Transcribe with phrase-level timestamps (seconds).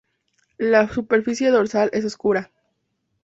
[0.57, 2.51] La superficie dorsal es oscura.